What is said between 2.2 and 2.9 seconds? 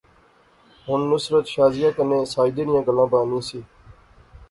ساجدے نیاں